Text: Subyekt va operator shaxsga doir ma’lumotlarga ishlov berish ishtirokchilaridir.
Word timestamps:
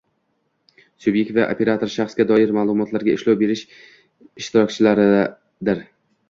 Subyekt 1.03 1.33
va 1.37 1.43
operator 1.55 1.91
shaxsga 1.95 2.25
doir 2.31 2.53
ma’lumotlarga 2.59 3.13
ishlov 3.19 3.37
berish 3.43 3.63
ishtirokchilaridir. 4.43 5.85